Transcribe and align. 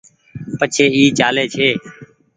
پڇي 0.57 0.85
اي 0.95 1.03
چآلي 1.17 1.45
ڇي۔ 1.53 1.69